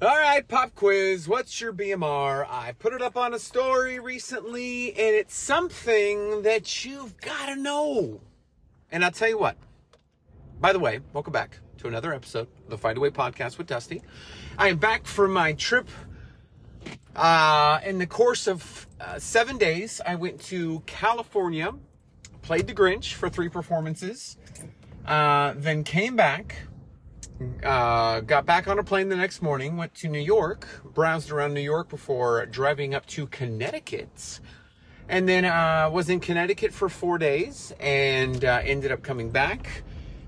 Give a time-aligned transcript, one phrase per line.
[0.00, 1.26] All right, pop quiz.
[1.26, 2.46] What's your BMR?
[2.48, 7.56] I put it up on a story recently, and it's something that you've got to
[7.56, 8.20] know.
[8.92, 9.56] And I'll tell you what.
[10.60, 13.66] By the way, welcome back to another episode of the Find a Way podcast with
[13.66, 14.00] Dusty.
[14.56, 15.88] I am back from my trip.
[17.16, 21.74] Uh, in the course of uh, seven days, I went to California,
[22.42, 24.36] played the Grinch for three performances,
[25.06, 26.54] uh, then came back
[27.62, 31.54] uh, got back on a plane the next morning, went to New York, browsed around
[31.54, 34.40] New York before driving up to Connecticut.
[35.08, 39.82] And then uh, was in Connecticut for four days and uh, ended up coming back.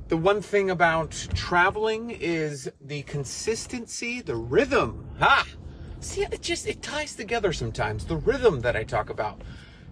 [0.08, 5.06] The one thing about traveling is the consistency, the rhythm.
[5.18, 5.46] Ha!
[6.00, 8.06] See, it just it ties together sometimes.
[8.06, 9.42] The rhythm that I talk about.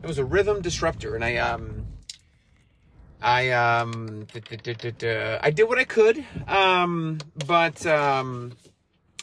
[0.03, 1.87] It was a rhythm disruptor, and I um
[3.21, 8.53] I um I did what I could, um, but um,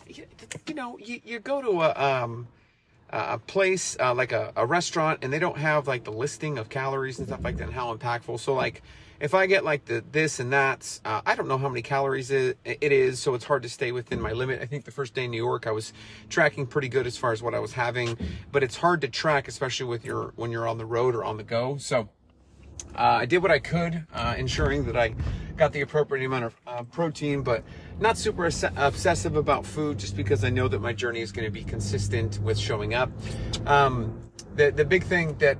[0.08, 0.26] you,
[0.68, 2.48] you know, you, you go to a um,
[3.10, 6.70] a place uh, like a, a restaurant, and they don't have like the listing of
[6.70, 8.40] calories and stuff like that, and how impactful.
[8.40, 8.82] So like,
[9.22, 12.32] if I get like the this and that, uh, I don't know how many calories
[12.32, 14.62] it, it is, so it's hard to stay within my limit.
[14.62, 15.94] I think the first day in New York, I was
[16.30, 18.18] tracking pretty good as far as what I was having,
[18.52, 21.38] but it's hard to track, especially with your when you're on the road or on
[21.38, 21.78] the go.
[21.78, 22.10] So
[22.96, 25.16] uh, I did what I could, uh, ensuring that I
[25.58, 27.64] got the appropriate amount of uh, protein, but
[28.00, 31.52] not super obsessive about food just because I know that my journey is going to
[31.52, 33.10] be consistent with showing up.
[33.66, 34.20] Um,
[34.56, 35.58] the, the big thing that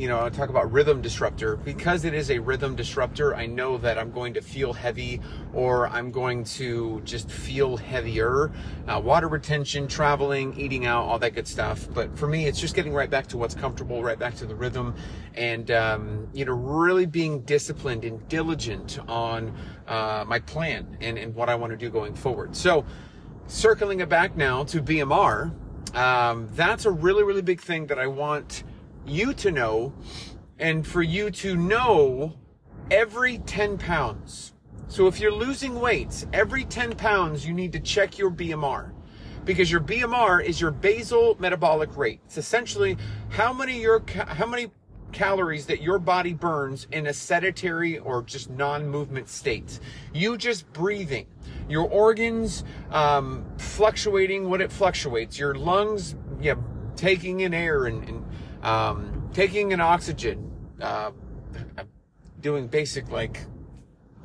[0.00, 1.56] you know, I talk about rhythm disruptor.
[1.56, 5.20] Because it is a rhythm disruptor, I know that I'm going to feel heavy
[5.52, 8.50] or I'm going to just feel heavier.
[8.88, 11.86] Uh, water retention, traveling, eating out, all that good stuff.
[11.92, 14.54] But for me, it's just getting right back to what's comfortable, right back to the
[14.54, 14.94] rhythm,
[15.34, 19.54] and, um, you know, really being disciplined and diligent on
[19.86, 22.56] uh, my plan and, and what I want to do going forward.
[22.56, 22.86] So,
[23.48, 25.52] circling it back now to BMR,
[25.94, 28.64] um, that's a really, really big thing that I want
[29.06, 29.92] you to know
[30.58, 32.34] and for you to know
[32.90, 34.52] every 10 pounds.
[34.88, 38.92] So if you're losing weight, every 10 pounds, you need to check your BMR
[39.44, 42.20] because your BMR is your basal metabolic rate.
[42.26, 42.96] It's essentially
[43.30, 44.70] how many your how many
[45.12, 49.80] calories that your body burns in a sedentary or just non-movement state.
[50.12, 51.26] You just breathing,
[51.68, 56.54] your organs um, fluctuating what it fluctuates, your lungs yeah,
[56.96, 58.24] taking in air and, and
[58.62, 60.50] um, taking an oxygen,
[60.80, 61.10] uh,
[62.40, 63.44] doing basic like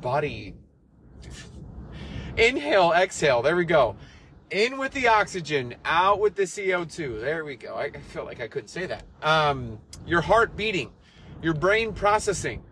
[0.00, 0.54] body
[2.36, 3.42] inhale, exhale.
[3.42, 3.96] There we go.
[4.50, 7.20] In with the oxygen, out with the CO2.
[7.20, 7.74] There we go.
[7.74, 9.02] I feel like I couldn't say that.
[9.22, 10.92] Um, your heart beating,
[11.42, 12.62] your brain processing,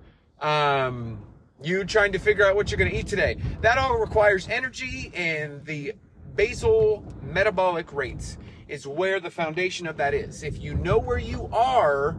[0.41, 1.19] um,
[1.62, 3.38] you trying to figure out what you're going to eat today.
[3.60, 5.94] That all requires energy and the
[6.36, 8.38] basal metabolic rates
[8.74, 10.42] is where the foundation of that is.
[10.42, 12.16] If you know where you are,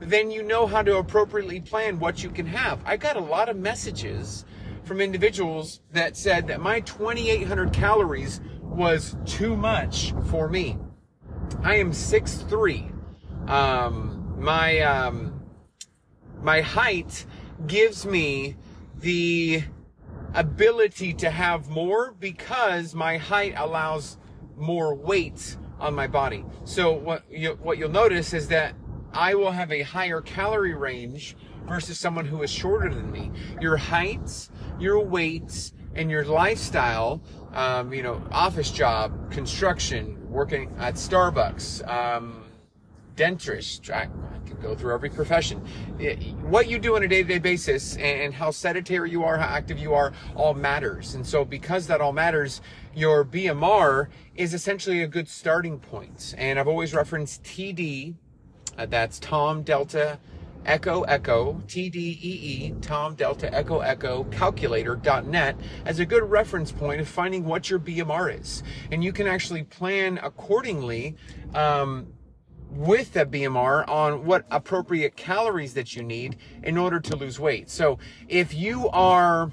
[0.00, 2.78] then you know how to appropriately plan what you can have.
[2.84, 4.44] I got a lot of messages
[4.84, 10.76] from individuals that said that my 2800 calories was too much for me.
[11.62, 13.48] I am 6'3.
[13.48, 15.40] Um, my, um,
[16.42, 17.24] my height
[17.66, 18.56] gives me
[18.98, 19.62] the
[20.34, 24.18] ability to have more because my height allows
[24.56, 26.44] more weight on my body.
[26.64, 28.74] So what you what you'll notice is that
[29.12, 31.36] I will have a higher calorie range
[31.66, 33.30] versus someone who is shorter than me.
[33.60, 40.94] Your heights, your weights, and your lifestyle, um, you know, office job, construction, working at
[40.94, 42.43] Starbucks, um,
[43.16, 44.08] dentist, I,
[44.46, 45.58] can go through every profession.
[46.42, 49.94] what you do on a day-to-day basis and how sedentary you are, how active you
[49.94, 51.14] are, all matters.
[51.14, 52.60] And so because that all matters,
[52.94, 56.34] your BMR is essentially a good starting point.
[56.36, 58.14] And I've always referenced TD,
[58.76, 60.18] uh, that's Tom Delta
[60.66, 67.44] Echo Echo, TDEE, Tom Delta Echo Echo calculator.net as a good reference point of finding
[67.44, 68.62] what your BMR is.
[68.90, 71.16] And you can actually plan accordingly
[71.54, 72.06] um,
[72.76, 77.70] with that BMR on what appropriate calories that you need in order to lose weight.
[77.70, 77.98] So
[78.28, 79.50] if you are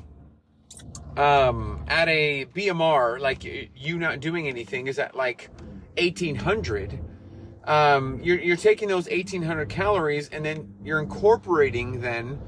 [1.17, 5.49] um, at a BMR, like you not doing anything, is at like
[5.97, 6.99] 1800,
[7.65, 12.41] um, you're, you're taking those 1800 calories and then you're incorporating then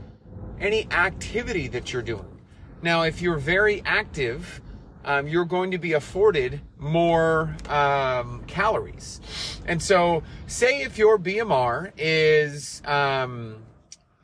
[0.59, 2.41] any activity that you're doing.
[2.81, 4.61] Now, if you're very active,
[5.05, 9.21] um, you're going to be afforded more um, calories.
[9.65, 13.57] And so, say if your BMR is um,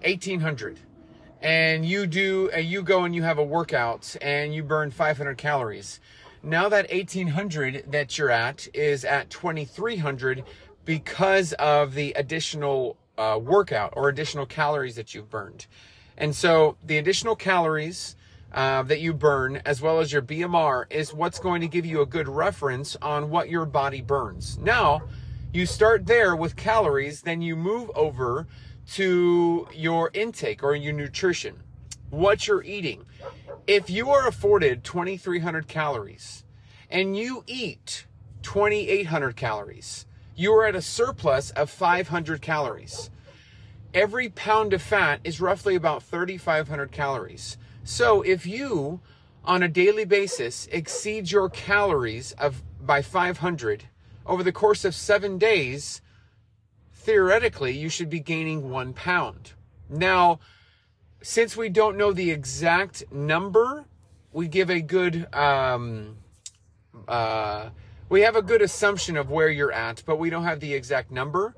[0.01, 0.79] 1800
[1.41, 5.37] and you do, uh, you go and you have a workout and you burn 500
[5.37, 5.99] calories.
[6.41, 10.43] Now that 1800 that you're at is at 2300
[10.85, 15.67] because of the additional uh, workout or additional calories that you've burned.
[16.17, 18.15] And so the additional calories
[18.51, 22.01] uh, that you burn, as well as your BMR, is what's going to give you
[22.01, 24.57] a good reference on what your body burns.
[24.57, 25.03] Now,
[25.53, 28.47] you start there with calories, then you move over
[28.93, 31.55] to your intake or your nutrition,
[32.09, 33.05] what you're eating.
[33.67, 36.43] If you are afforded 2,300 calories
[36.89, 38.05] and you eat
[38.41, 40.05] 2,800 calories,
[40.35, 43.09] you are at a surplus of 500 calories.
[43.93, 47.57] Every pound of fat is roughly about 3,500 calories.
[47.89, 49.01] So if you,
[49.43, 53.85] on a daily basis, exceed your calories of by 500
[54.27, 55.99] over the course of seven days,
[56.93, 59.53] theoretically, you should be gaining one pound.
[59.89, 60.39] Now,
[61.23, 63.85] since we don't know the exact number,
[64.31, 66.17] we give a good, um,
[67.07, 67.69] uh,
[68.07, 71.09] we have a good assumption of where you're at, but we don't have the exact
[71.09, 71.55] number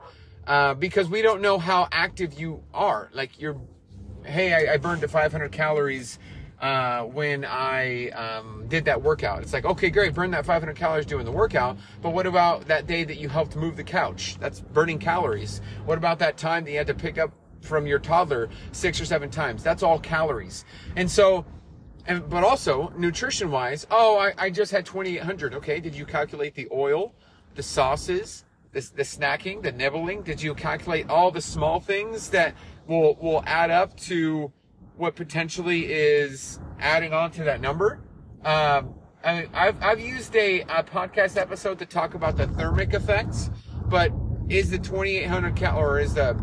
[0.48, 3.10] uh, because we don't know how active you are.
[3.14, 3.58] Like you're,
[4.26, 6.20] hey, I, I burned to 500 calories
[6.62, 9.42] uh, when I um, did that workout.
[9.42, 12.86] It's like, okay, great, burn that 500 calories doing the workout, but what about that
[12.86, 14.38] day that you helped move the couch?
[14.40, 15.62] That's burning calories.
[15.86, 17.32] What about that time that you had to pick up
[17.62, 19.64] from your toddler six or seven times?
[19.64, 20.66] That's all calories.
[20.96, 21.46] And so,
[22.06, 25.56] and but also nutrition wise, oh, I, I just had 2,800.
[25.56, 27.16] Okay, did you calculate the oil,
[27.56, 30.22] the sauces, the, the snacking, the nibbling?
[30.22, 32.54] Did you calculate all the small things that
[32.88, 34.52] will will add up to
[34.98, 38.02] what potentially is adding on to that number.
[38.44, 43.52] Um, I have I've used a, a, podcast episode to talk about the thermic effects,
[43.86, 44.12] but
[44.50, 46.36] is the 2800 cal or is the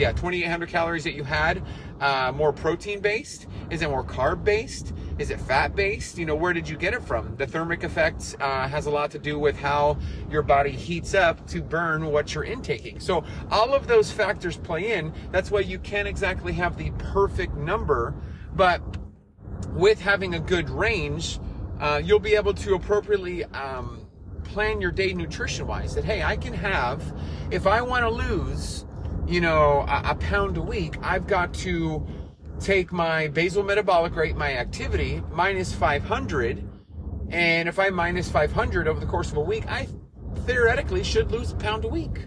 [0.00, 1.62] yeah 2800 calories that you had
[2.00, 3.46] uh, more protein based?
[3.68, 4.94] Is it more carb based?
[5.18, 6.16] Is it fat based?
[6.16, 7.36] You know, where did you get it from?
[7.36, 9.98] The thermic effect uh, has a lot to do with how
[10.30, 12.98] your body heats up to burn what you're intaking.
[12.98, 15.12] So all of those factors play in.
[15.30, 18.14] That's why you can't exactly have the perfect number,
[18.54, 18.80] but
[19.74, 21.38] with having a good range,
[21.78, 24.06] uh, you'll be able to appropriately um,
[24.44, 25.94] plan your day nutrition wise.
[25.94, 27.02] That hey, I can have
[27.50, 28.86] if I want to lose,
[29.30, 32.04] you know, a, a pound a week, I've got to
[32.58, 36.68] take my basal metabolic rate, my activity, minus 500.
[37.30, 39.86] And if I minus 500 over the course of a week, I
[40.46, 42.26] theoretically should lose a pound a week.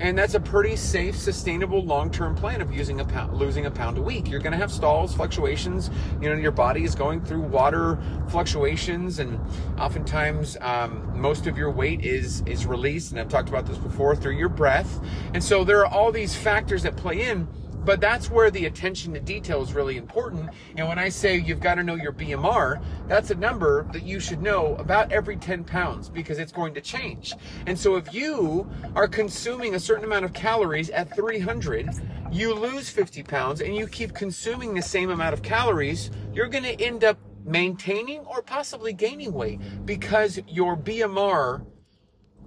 [0.00, 3.98] And that's a pretty safe, sustainable, long-term plan of using a pound, losing a pound
[3.98, 4.28] a week.
[4.28, 5.90] You're going to have stalls, fluctuations.
[6.20, 7.98] You know, your body is going through water
[8.28, 9.40] fluctuations, and
[9.78, 13.10] oftentimes um, most of your weight is is released.
[13.10, 15.00] And I've talked about this before through your breath.
[15.34, 17.48] And so there are all these factors that play in
[17.84, 20.50] but that's where the attention to detail is really important.
[20.76, 24.20] And when I say you've got to know your BMR, that's a number that you
[24.20, 27.34] should know about every 10 pounds because it's going to change.
[27.66, 31.88] And so if you are consuming a certain amount of calories at 300,
[32.30, 36.64] you lose 50 pounds and you keep consuming the same amount of calories, you're going
[36.64, 41.64] to end up maintaining or possibly gaining weight because your BMR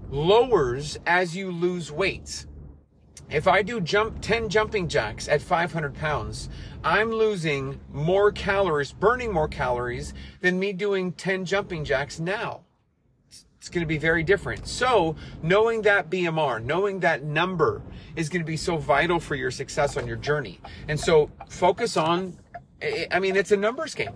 [0.09, 2.45] lowers as you lose weight.
[3.31, 6.49] If I do jump 10 jumping jacks at 500 pounds,
[6.83, 12.61] I'm losing more calories, burning more calories than me doing 10 jumping jacks now.
[13.57, 14.67] It's going to be very different.
[14.67, 17.81] So knowing that BMR, knowing that number
[18.17, 20.59] is going to be so vital for your success on your journey.
[20.89, 22.37] And so focus on,
[23.11, 24.13] I mean, it's a numbers game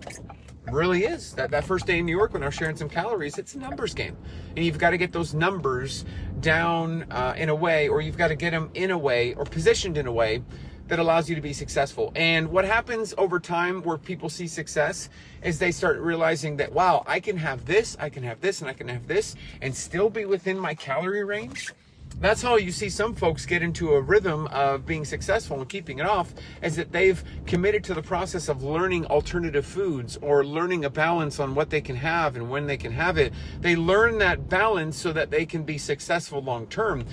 [0.70, 1.32] really is.
[1.34, 3.58] That, that first day in New York when I was sharing some calories, it's a
[3.58, 4.16] numbers game.
[4.56, 6.04] And you've got to get those numbers
[6.40, 9.44] down uh, in a way, or you've got to get them in a way or
[9.44, 10.42] positioned in a way
[10.88, 12.12] that allows you to be successful.
[12.14, 15.08] And what happens over time where people see success
[15.42, 18.70] is they start realizing that, wow, I can have this, I can have this, and
[18.70, 21.72] I can have this, and still be within my calorie range
[22.18, 25.98] that's how you see some folks get into a rhythm of being successful and keeping
[25.98, 26.32] it off
[26.62, 31.38] is that they've committed to the process of learning alternative foods or learning a balance
[31.38, 33.34] on what they can have and when they can have it.
[33.60, 37.04] They learn that balance so that they can be successful long term.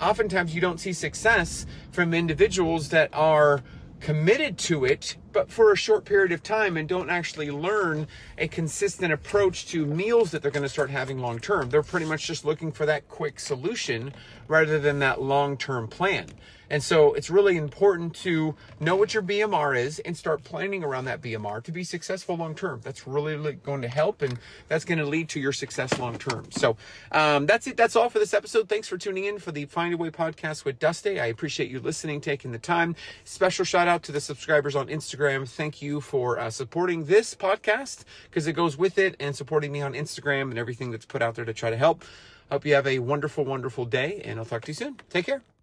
[0.00, 3.62] Oftentimes you don't see success from individuals that are
[4.00, 8.06] committed to it, but for a short period of time and don't actually learn
[8.38, 11.70] a consistent approach to meals that they're going to start having long term.
[11.70, 14.12] They're pretty much just looking for that quick solution
[14.46, 16.26] rather than that long term plan.
[16.74, 21.04] And so it's really important to know what your BMR is and start planning around
[21.04, 22.80] that BMR to be successful long term.
[22.82, 26.50] That's really going to help and that's going to lead to your success long term.
[26.50, 26.76] So
[27.12, 27.76] um, that's it.
[27.76, 28.68] That's all for this episode.
[28.68, 31.20] Thanks for tuning in for the Find a Way podcast with Dusty.
[31.20, 32.96] I appreciate you listening, taking the time.
[33.22, 38.02] Special shout out to the subscribers on Instagram thank you for uh, supporting this podcast
[38.28, 41.36] because it goes with it and supporting me on Instagram and everything that's put out
[41.36, 42.04] there to try to help.
[42.50, 44.96] Hope you have a wonderful, wonderful day, and I'll talk to you soon.
[45.08, 45.53] Take care.